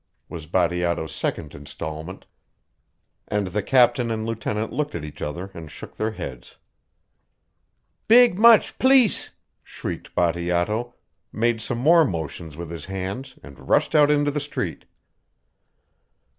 was 0.27 0.47
Bateato's 0.47 1.13
second 1.13 1.53
instalment, 1.53 2.25
and 3.27 3.45
the 3.45 3.61
captain 3.61 4.09
and 4.09 4.25
lieutenant 4.25 4.73
looked 4.73 4.95
at 4.95 5.03
each 5.05 5.21
other 5.21 5.51
and 5.53 5.69
shook 5.69 5.95
their 5.95 6.09
heads. 6.09 6.57
"Big 8.07 8.39
much 8.39 8.79
pleece!" 8.79 9.29
shrieked 9.63 10.15
Bateato, 10.15 10.95
made 11.31 11.61
some 11.61 11.77
more 11.77 12.03
motions 12.03 12.57
with 12.57 12.71
his 12.71 12.85
hands 12.85 13.37
and 13.43 13.69
rushed 13.69 13.93
out 13.93 14.09
into 14.09 14.31
the 14.31 14.39
street. 14.39 14.85